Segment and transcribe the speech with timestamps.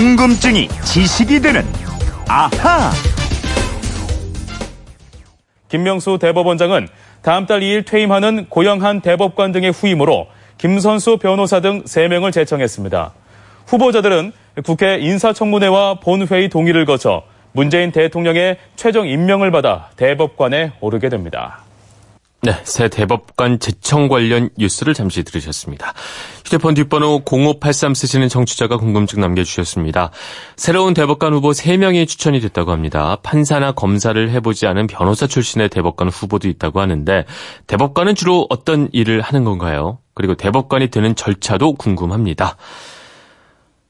[0.00, 1.62] 궁금증이 지식이 되는
[2.26, 2.90] 아하.
[5.68, 6.88] 김명수 대법원장은
[7.20, 10.26] 다음 달 2일 퇴임하는 고영한 대법관 등의 후임으로
[10.56, 13.12] 김선수 변호사 등 3명을 제청했습니다.
[13.66, 14.32] 후보자들은
[14.64, 17.22] 국회 인사청문회와 본회의 동의를 거쳐
[17.52, 21.58] 문재인 대통령의 최종 임명을 받아 대법관에 오르게 됩니다.
[22.42, 25.92] 네, 새 대법관 제청 관련 뉴스를 잠시 들으셨습니다.
[26.42, 30.10] 휴대폰 뒷번호 0583 쓰시는 청취자가 궁금증 남겨주셨습니다.
[30.56, 33.18] 새로운 대법관 후보 3명이 추천이 됐다고 합니다.
[33.22, 37.26] 판사나 검사를 해보지 않은 변호사 출신의 대법관 후보도 있다고 하는데
[37.66, 39.98] 대법관은 주로 어떤 일을 하는 건가요?
[40.14, 42.56] 그리고 대법관이 되는 절차도 궁금합니다.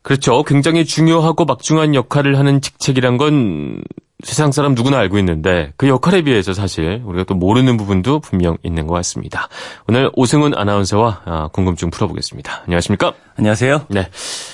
[0.03, 0.43] 그렇죠.
[0.43, 3.81] 굉장히 중요하고 막중한 역할을 하는 직책이란 건
[4.23, 8.87] 세상 사람 누구나 알고 있는데 그 역할에 비해서 사실 우리가 또 모르는 부분도 분명 있는
[8.87, 9.49] 것 같습니다.
[9.89, 12.63] 오늘 오승훈 아나운서와 아, 궁금증 풀어보겠습니다.
[12.65, 13.13] 안녕하십니까?
[13.41, 13.87] 안녕하세요.
[13.89, 14.07] 네.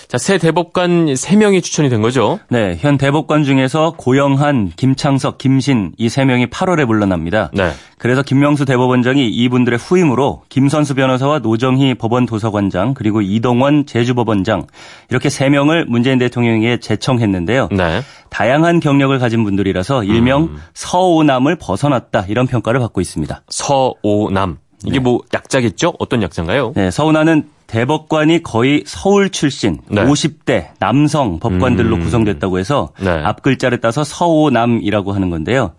[0.07, 2.39] 자, 새 대법관 3명이 추천이 된 거죠?
[2.49, 7.51] 네, 현 대법관 중에서 고영한, 김창석, 김신 이 3명이 8월에 물러납니다.
[7.53, 7.73] 네.
[7.99, 14.69] 그래서 김명수 대법원장이 이분들의 후임으로 김선수 변호사와 노정희 법원 도서관장 그리고 이동원 제주법원장
[15.11, 17.71] 이렇게 3명을 문재인 대통령에게 제청했는데요.
[17.73, 18.03] 네.
[18.31, 20.63] 다양한 경력을 가진 분들이라서 일명 음.
[20.75, 23.43] 서오남을 벗어났다 이런 평가를 받고 있습니다.
[23.49, 24.59] 서오남.
[24.85, 25.01] 이게 네.
[25.01, 25.95] 뭐 약자겠죠?
[25.99, 26.73] 어떤 약자인가요?
[26.77, 30.05] 네, 서운하는 대법관이 거의 서울 출신 네.
[30.05, 32.03] 50대 남성 법관들로 음.
[32.03, 33.11] 구성됐다고 해서 네.
[33.11, 35.73] 앞 글자를 따서 서오남이라고 하는 건데요.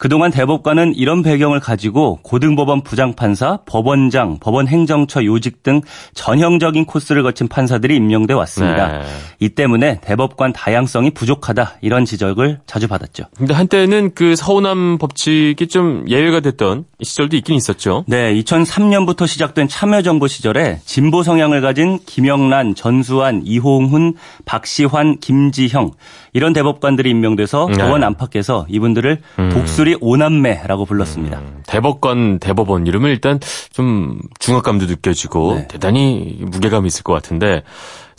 [0.00, 5.82] 그동안 대법관은 이런 배경을 가지고 고등법원 부장판사, 법원장, 법원 행정처 요직 등
[6.14, 9.00] 전형적인 코스를 거친 판사들이 임명돼 왔습니다.
[9.00, 9.04] 네.
[9.40, 13.24] 이 때문에 대법관 다양성이 부족하다 이런 지적을 자주 받았죠.
[13.36, 18.06] 근데 한때는 그 서운함 법칙이 좀 예외가 됐던 시절도 있긴 있었죠.
[18.08, 24.14] 네, 2003년부터 시작된 참여정부 시절에 진보 성향을 가진 김영란, 전수환, 이홍훈,
[24.46, 25.90] 박시환, 김지형
[26.32, 27.78] 이런 대법관들이 임명돼서 네.
[27.78, 29.50] 법원 안팎에서 이분들을 음.
[29.50, 31.38] 독수리 오남매라고 불렀습니다.
[31.38, 31.62] 음.
[31.66, 33.40] 대법관, 대법원 이름을 일단
[33.72, 35.68] 좀 중압감도 느껴지고 네.
[35.68, 37.62] 대단히 무게감이 있을 것 같은데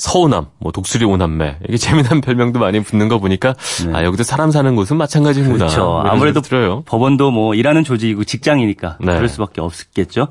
[0.02, 3.54] 서오남, 뭐 독수리 오남매 이게 재미난 별명도 많이 붙는 거 보니까
[3.86, 3.94] 네.
[3.94, 5.54] 아 여기도 사람 사는 곳은 마찬가지구나.
[5.54, 6.02] 그렇죠.
[6.04, 6.82] 아무래도 들어요.
[6.88, 9.14] 법원도 뭐 일하는 조직이고 직장이니까 네.
[9.14, 10.28] 그럴 수밖에 없겠죠.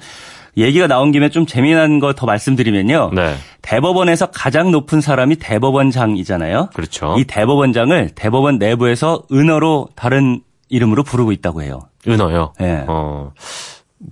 [0.56, 3.12] 얘기가 나온 김에 좀 재미난 거 더 말씀드리면요.
[3.14, 3.36] 네.
[3.62, 6.70] 대법원에서 가장 높은 사람이 대법원장이잖아요.
[6.74, 7.14] 그렇죠.
[7.16, 11.78] 이 대법원장을 대법원 내부에서 은어로 다른 이름으로 부르고 있다고 해요.
[12.08, 12.54] 은어요?
[12.58, 12.84] 네.
[12.88, 13.32] 어.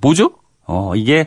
[0.00, 0.30] 뭐죠?
[0.66, 1.26] 어, 이게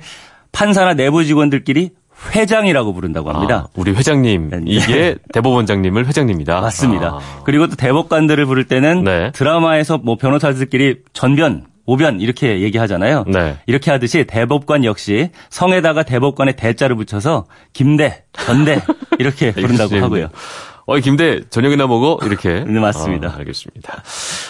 [0.54, 1.90] 판사나 내부 직원들끼리
[2.36, 3.68] 회장이라고 부른다고 합니다.
[3.68, 4.60] 아, 우리 회장님 네.
[4.66, 6.62] 이게 대법원장님을 회장님이다.
[6.62, 7.08] 맞습니다.
[7.08, 7.42] 아.
[7.44, 9.32] 그리고 또 대법관들을 부를 때는 네.
[9.34, 13.26] 드라마에서 뭐 변호사들끼리 전변 오변 이렇게 얘기하잖아요.
[13.28, 13.58] 네.
[13.66, 18.82] 이렇게 하듯이 대법관 역시 성에다가 대법관의 대자를 붙여서 김대, 전대
[19.20, 20.30] 이렇게 부른다고 하고요.
[20.88, 22.64] 어이 김대 저녁이나 먹어 이렇게.
[22.68, 23.28] 네 맞습니다.
[23.30, 24.04] 아, 알겠습니다.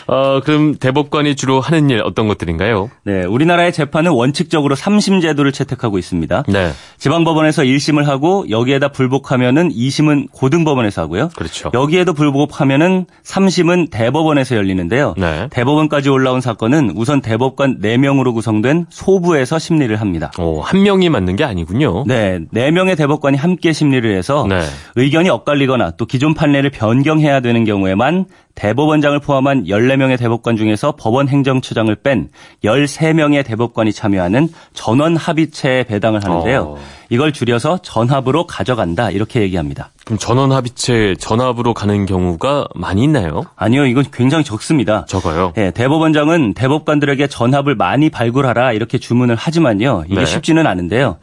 [0.08, 2.90] 어 그럼 대법관이 주로 하는 일 어떤 것들인가요?
[3.04, 6.44] 네, 우리나라의 재판은 원칙적으로 3심 제도를 채택하고 있습니다.
[6.48, 6.72] 네.
[6.98, 11.30] 지방법원에서 1심을 하고 여기에다 불복하면은 2심은 고등법원에서 하고요.
[11.36, 11.72] 그렇죠.
[11.74, 15.16] 여기에도 불복하면은 3심은 대법원에서 열리는데요.
[15.18, 15.48] 네.
[15.52, 20.32] 대법원까지 올라온 사건은 우선 대법관 4명으로 구성된 소부에서 심리를 합니다.
[20.38, 22.04] 오, 한 명이 맞는 게 아니군요.
[22.08, 24.62] 네, 4명의 대법관이 함께 심리를 해서 네.
[24.96, 31.96] 의견이 엇갈리거나 또 기존 판례를 변경해야 되는 경우에만 대법원장을 포함한 14명의 대법관 중에서 법원 행정처장을
[31.96, 32.30] 뺀
[32.64, 36.62] 13명의 대법관이 참여하는 전원 합의체에 배당을 하는데요.
[36.62, 36.78] 어.
[37.10, 39.90] 이걸 줄여서 전합으로 가져간다 이렇게 얘기합니다.
[40.06, 43.42] 그럼 전원 합의체 전합으로 가는 경우가 많이 있나요?
[43.56, 45.06] 아니요, 이건 굉장히 적습니다.
[45.08, 45.54] 적어요.
[45.56, 50.26] 네, 대법원장은 대법관들에게 전합을 많이 발굴하라 이렇게 주문을 하지만요, 이게 네.
[50.26, 51.18] 쉽지는 않은데요.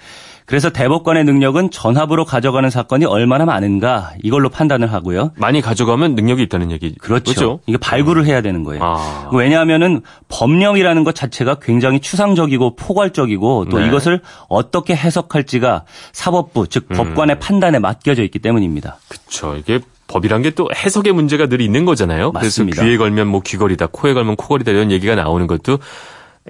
[0.48, 5.32] 그래서 대법관의 능력은 전합으로 가져가는 사건이 얼마나 많은가 이걸로 판단을 하고요.
[5.36, 6.94] 많이 가져가면 능력이 있다는 얘기.
[6.94, 7.24] 그렇죠.
[7.34, 7.60] 그렇죠?
[7.66, 8.82] 이게 발굴을 해야 되는 거예요.
[8.82, 9.28] 아.
[9.34, 13.88] 왜냐하면은 법령이라는 것 자체가 굉장히 추상적이고 포괄적이고 또 네.
[13.88, 16.96] 이것을 어떻게 해석할지가 사법부 즉 음.
[16.96, 18.96] 법관의 판단에 맡겨져 있기 때문입니다.
[19.08, 19.54] 그렇죠.
[19.54, 22.32] 이게 법이란 게 또 해석의 문제가 늘 있는 거잖아요.
[22.32, 22.76] 맞습니다.
[22.76, 25.78] 그래서 귀에 걸면 뭐 귀걸이다, 코에 걸면 코걸이다 이런 얘기가 나오는 것도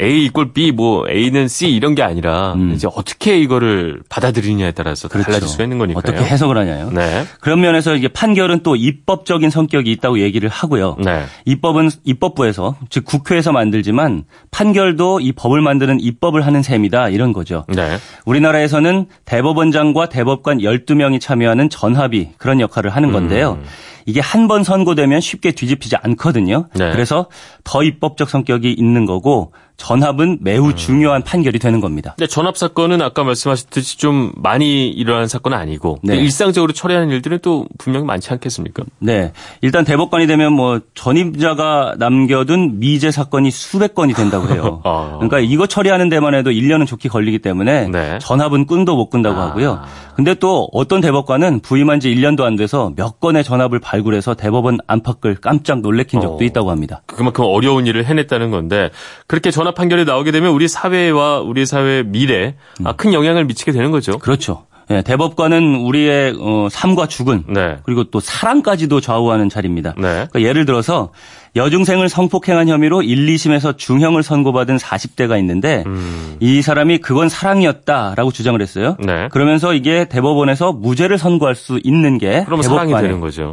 [0.00, 2.72] A 이꼴 B 뭐 A는 C 이런 게 아니라 음.
[2.74, 5.26] 이제 어떻게 이거를 받아들이냐에 따라서 그렇죠.
[5.26, 5.98] 달라질 수가 있는 거니까요.
[5.98, 6.90] 어떻게 해석을 하냐요.
[6.92, 7.24] 네.
[7.40, 10.96] 그런 면에서 이게 판결은 또 입법적인 성격이 있다고 얘기를 하고요.
[11.04, 11.24] 네.
[11.46, 17.64] 입법은 입법부에서 즉 국회에서 만들지만 판결도 이 법을 만드는 입법을 하는 셈이다 이런 거죠.
[17.68, 17.98] 네.
[18.24, 23.58] 우리나라에서는 대법원장과 대법관 12명이 참여하는 전합이 그런 역할을 하는 건데요.
[23.60, 23.64] 음.
[24.06, 26.68] 이게 한 번 선고되면 쉽게 뒤집히지 않거든요.
[26.74, 26.90] 네.
[26.92, 27.26] 그래서
[27.62, 30.76] 더 입법적 성격이 있는 거고 전합은 매우 음.
[30.76, 32.14] 중요한 판결이 되는 겁니다.
[32.19, 36.16] 네, 전합 사건은 아까 말씀하셨듯이 좀 많이 일어나는 사건은 아니고 네.
[36.16, 38.82] 일상적으로 처리하는 일들은 또 분명히 많지 않겠습니까?
[38.98, 39.32] 네.
[39.62, 44.82] 일단 대법관이 되면 뭐 전입자가 남겨둔 미제 사건이 수백 건이 된다고 해요.
[44.84, 45.12] 아.
[45.14, 48.19] 그러니까 이거 처리하는 데만 해도 1년은 좋게 걸리기 때문에 네.
[48.20, 49.46] 전합은 끈도 못 끈다고 아.
[49.46, 49.81] 하고요.
[50.16, 55.36] 근데 또 어떤 대법관은 부임한 지 1년도 안 돼서 몇 건의 전합을 발굴해서 대법원 안팎을
[55.36, 56.42] 깜짝 놀래킨 적도 어.
[56.42, 57.02] 있다고 합니다.
[57.06, 58.90] 그만큼 어려운 일을 해냈다는 건데
[59.28, 62.87] 그렇게 전합 판결이 나오게 되면 우리 사회와 우리 사회 미래 음.
[62.97, 64.19] 큰 영향을 미치게 되는 거죠.
[64.19, 64.67] 그렇죠.
[64.88, 67.76] 네, 대법관은 우리의 어, 삶과 죽은 네.
[67.82, 69.94] 그리고 또 사랑까지도 좌우하는 자리입니다.
[69.99, 70.26] 네.
[70.31, 71.11] 그러니까 예를 들어서
[71.56, 76.37] 여중생을 성폭행한 혐의로 1, 2심에서 중형을 선고받은 40대가 있는데 음.
[76.41, 78.97] 이 사람이 그건 사랑이었다라고 주장을 했어요.
[79.05, 79.29] 네.
[79.31, 83.05] 그러면서 이게 대법원에서 무죄를 선고할 수 있는 게 대법관의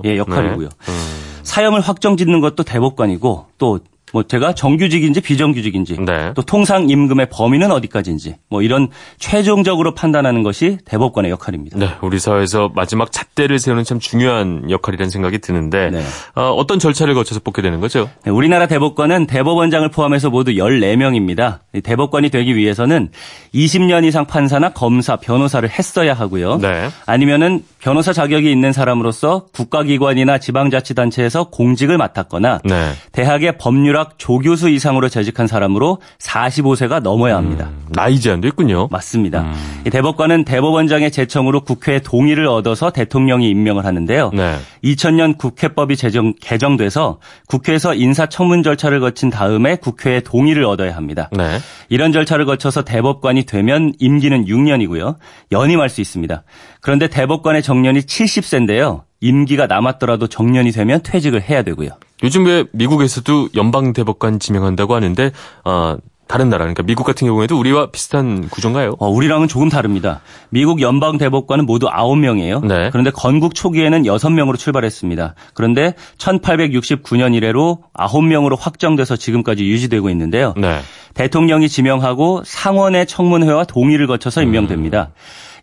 [0.05, 0.69] 예, 역할이고요.
[0.69, 0.91] 네.
[0.91, 1.15] 음.
[1.43, 3.79] 사형을 확정짓는 것도 대법관이고 또
[4.15, 6.31] 뭐 제가 정규직인지 비정규직인지 네.
[6.35, 8.87] 또 통상 임금의 범위는 어디까지인지 뭐 이런
[9.19, 11.77] 최종적으로 판단하는 것이 대법관의 역할입니다.
[11.77, 16.01] 네, 우리 사회에서 마지막 잣대를 세우는 참 중요한 역할이라는 생각이 드는데 네.
[16.33, 18.09] 어, 떤 절차를 거쳐서 뽑게 되는 거죠?
[18.23, 21.59] 네, 우리나라 대법관은 대법원장을 포함해서 모두 14명입니다.
[21.83, 23.09] 대법관이 되기 위해서는
[23.53, 26.59] 20년 이상 판사나 검사, 변호사를 했어야 하고요.
[26.59, 26.87] 네.
[27.05, 32.93] 아니면은 변호사 자격이 있는 사람으로서 국가기관이나 지방자치단체에서 공직을 맡았거나 네.
[33.11, 37.69] 대학의 법률학 조교수 이상으로 재직한 사람으로 45세가 넘어야 합니다.
[37.69, 38.87] 음, 나이 제한도 있군요.
[38.89, 39.41] 맞습니다.
[39.41, 39.83] 음.
[39.83, 44.31] 대법관은 대법원장의 제청으로 국회의 동의를 얻어서 대통령이 임명을 하는데요.
[44.33, 44.55] 네.
[44.83, 51.29] 2000년 국회법이 제정, 개정돼서 국회에서 인사청문 절차를 거친 다음에 국회의 동의를 얻어야 합니다.
[51.31, 51.59] 네.
[51.89, 55.17] 이런 절차를 거쳐서 대법관이 되면 임기는 6년이고요.
[55.51, 56.41] 연임할 수 있습니다.
[56.81, 59.03] 그런데 대법관의 정 년이 70세인데요.
[59.21, 61.89] 임기가 남았더라도 정년이 되면 퇴직을 해야 되고요.
[62.23, 65.31] 요즘 왜 미국에서도 연방 대법관 지명한다고 하는데
[65.63, 68.95] 어, 다른 나라 그러니까 미국 같은 경우에도 우리와 비슷한 구조인가요?
[68.99, 70.21] 어, 우리랑은 조금 다릅니다.
[70.49, 72.65] 미국 연방 대법관은 모두 9명이에요.
[72.65, 72.89] 네.
[72.89, 75.35] 그런데 건국 초기에는 6명으로 출발했습니다.
[75.53, 80.53] 그런데 1869년 이래로 9명으로 확정돼서 지금까지 유지되고 있는데요.
[80.57, 80.79] 네.
[81.13, 85.11] 대통령이 지명하고 상원의 청문회와 동의를 거쳐서 임명됩니다.
[85.11, 85.13] 음.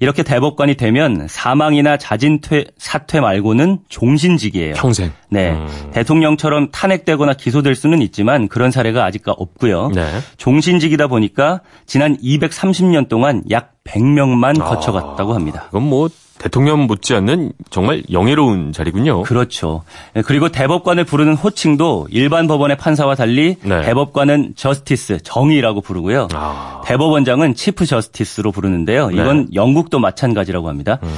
[0.02, 4.74] 이렇게 대법관이 되면 사망이나 자진퇴 사퇴 말고는 종신직이에요.
[4.74, 5.12] 평생.
[5.30, 5.52] 네.
[5.52, 5.68] 음.
[5.92, 9.92] 대통령처럼 탄핵되거나 기소될 수는 있지만 그런 사례가 아직 없고요.
[9.94, 10.04] 네.
[10.38, 15.66] 종신직이다 보니까 지난 230년 동안 약 100명만 아, 거쳐갔다고 합니다.
[15.66, 16.08] 그건 뭐
[16.42, 19.22] 대통령 못지않는 정말 영예로운 자리군요.
[19.22, 19.84] 그렇죠.
[20.26, 23.82] 그리고 대법관을 부르는 호칭도 일반 법원의 판사와 달리 네.
[23.82, 26.26] 대법관은 저스티스, 정의라고 부르고요.
[26.34, 26.82] 아.
[26.84, 29.10] 대법원장은 치프 저스티스로 부르는데요.
[29.10, 29.14] 네.
[29.14, 29.46] 이건 네.
[29.54, 30.98] 영국도 마찬가지라고 합니다.
[31.04, 31.08] 음.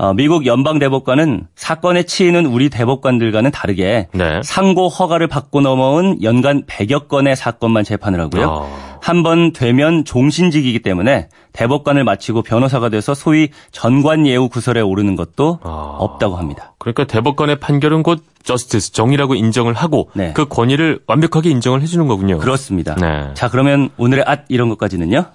[0.00, 4.40] 어, 미국 연방 대법관은 사건의 치이는 우리 대법관들과는 다르게 네.
[4.42, 8.50] 상고 허가를 받고 넘어온 연간 100여 건의 사건만 재판을 하고요.
[8.50, 8.98] 아.
[9.02, 16.36] 한번 되면 종신직이기 때문에 대법관을 마치고 변호사가 돼서 소위 전관예우 구설에 오르는 것도 아, 없다고
[16.36, 16.72] 합니다.
[16.78, 20.32] 그러니까 대법관의 판결은 곧 저스티스 정의라고 인정을 하고 네.
[20.32, 22.38] 그 권위를 완벽하게 인정을 해주는 거군요.
[22.38, 22.94] 그렇습니다.
[22.94, 23.34] 네.
[23.34, 25.26] 자 그러면 오늘의 앗 이런 것까지는요.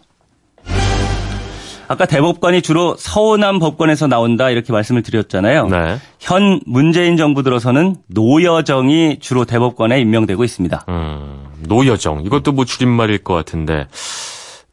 [1.87, 5.67] 아까 대법관이 주로 서운한 법관에서 나온다 이렇게 말씀을 드렸잖아요.
[5.67, 5.97] 네.
[6.19, 10.85] 현 문재인 정부 들어서는 노여정이 주로 대법관에 임명되고 있습니다.
[10.89, 13.87] 음, 노여정 이것도 뭐 줄임말일 것 같은데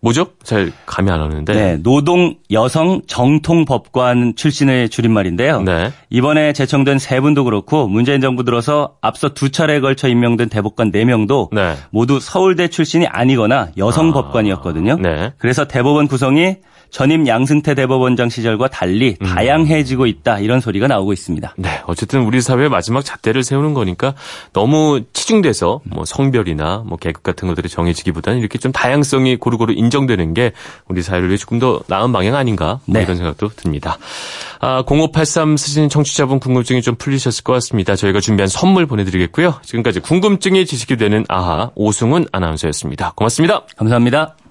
[0.03, 0.27] 뭐죠?
[0.43, 1.55] 잘 감이 안 오는데.
[1.55, 5.63] 네, 노동 여성 정통 법관 출신의 줄임말인데요.
[5.63, 5.93] 네.
[6.11, 11.55] 이번에 제청된 세 분도 그렇고 문재인 정부 들어서 앞서 두 차례에 걸쳐 임명된 대법관 4명도
[11.55, 11.77] 네.
[11.91, 14.13] 모두 서울대 출신이 아니거나 여성 아.
[14.13, 14.97] 법관이었거든요.
[14.97, 15.33] 네.
[15.39, 16.57] 그래서 대법원 구성이
[16.93, 19.27] 전임 양승태 대법원장 시절과 달리 음.
[19.27, 21.55] 다양해지고 있다 이런 소리가 나오고 있습니다.
[21.57, 24.15] 네, 어쨌든 우리 사회의 마지막 잣대를 세우는 거니까
[24.53, 30.53] 너무 치중돼서 뭐 성별이나 뭐 계급 같은 것들이 정해지기보다는 이렇게 좀 다양성이 고루고루 인정되는 게
[30.89, 33.03] 우리 사회를 위해 조금 더 나은 방향 아닌가 뭐 네.
[33.03, 33.99] 이런 생각도 듭니다.
[34.61, 37.95] 아, 0583 쓰시는 청취자분 궁금증이 좀 풀리셨을 것 같습니다.
[37.95, 39.61] 저희가 준비한 선물 보내드리겠고요.
[39.63, 43.13] 지금까지 궁금증이 지식이 되는 아하 오승훈 아나운서였습니다.
[43.15, 43.63] 고맙습니다.
[43.77, 44.42] 감사합니다.